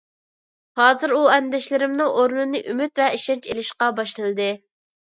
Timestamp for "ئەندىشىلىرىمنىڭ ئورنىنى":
1.35-2.65